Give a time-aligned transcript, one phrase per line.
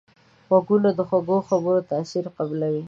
[0.49, 2.79] غوږونه د خوږو خبرو تاثیر قبلوي